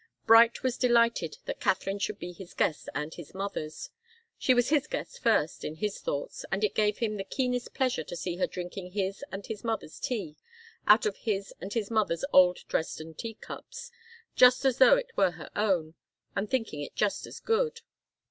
Bright 0.25 0.63
was 0.63 0.79
delighted 0.79 1.37
that 1.45 1.59
Katharine 1.59 1.99
should 1.99 2.17
be 2.17 2.31
his 2.31 2.55
guest 2.55 2.89
and 2.95 3.13
his 3.13 3.35
mother's 3.35 3.91
she 4.35 4.51
was 4.55 4.69
his 4.69 4.87
guest 4.87 5.19
first, 5.21 5.63
in 5.63 5.75
his 5.75 5.99
thoughts, 5.99 6.43
and 6.51 6.63
it 6.63 6.73
gave 6.73 6.97
him 6.97 7.17
the 7.17 7.23
keenest 7.23 7.75
pleasure 7.75 8.03
to 8.05 8.15
see 8.15 8.37
her 8.37 8.47
drinking 8.47 8.93
his 8.93 9.23
and 9.31 9.45
his 9.45 9.63
mother's 9.63 9.99
tea 9.99 10.37
out 10.87 11.05
of 11.05 11.17
his 11.17 11.53
and 11.61 11.73
his 11.75 11.91
mother's 11.91 12.25
old 12.33 12.61
Dresden 12.67 13.13
teacups, 13.13 13.91
just 14.35 14.65
as 14.65 14.79
though 14.79 14.97
it 14.97 15.11
were 15.15 15.33
her 15.33 15.51
own, 15.55 15.93
and 16.35 16.49
thinking 16.49 16.81
it 16.81 16.95
just 16.95 17.27
as 17.27 17.39
good. 17.39 17.81